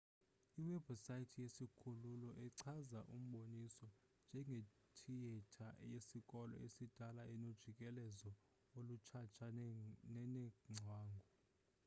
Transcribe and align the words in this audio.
iwebhusayithi 0.61 1.37
yesikhululo 1.45 2.29
ichaza 2.47 2.99
umboniso 3.15 3.87
njengethiyetha 4.31 5.67
yesikolo 5.93 6.55
esidala 6.65 7.21
enojikelezo 7.33 8.31
olutshatsha 8.77 9.45
nenengcwangu 10.13 11.21